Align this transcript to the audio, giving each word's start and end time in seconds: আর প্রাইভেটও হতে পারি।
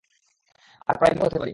আর 0.89 0.95
প্রাইভেটও 0.99 1.25
হতে 1.25 1.37
পারি। 1.37 1.49